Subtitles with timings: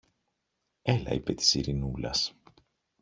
[0.81, 2.35] Έλα, είπε της Ειρηνούλας.